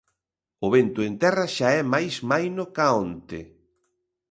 O 0.65 0.67
vento 0.75 0.99
en 1.07 1.13
terra 1.21 1.47
xa 1.55 1.69
é 1.79 1.81
máis 1.93 2.15
maino 2.31 2.63
ca 2.75 2.85
onte. 3.05 3.39